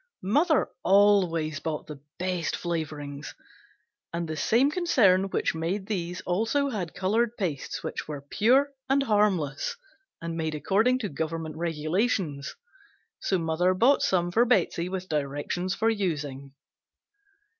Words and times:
(Mother 0.23 0.67
always 0.81 1.59
bought 1.59 1.85
the 1.85 2.01
best 2.17 2.55
flavorings 2.55 3.35
and 4.11 4.27
the 4.27 4.35
same 4.35 4.71
concern 4.71 5.25
which 5.29 5.53
made 5.53 5.85
these 5.85 6.21
also 6.21 6.69
had 6.69 6.95
color 6.95 7.27
pastes 7.27 7.83
which 7.83 8.07
were 8.07 8.23
pure 8.23 8.71
and 8.89 9.03
harmless 9.03 9.75
and 10.19 10.35
made 10.35 10.55
according 10.55 10.97
to 10.97 11.09
government 11.09 11.55
regulations, 11.55 12.55
so 13.19 13.37
mother 13.37 13.75
bought 13.75 14.01
some 14.01 14.31
for 14.31 14.43
Betsey 14.43 14.89
with 14.89 15.07
directions 15.07 15.75
for 15.75 15.91
using.) 15.91 16.55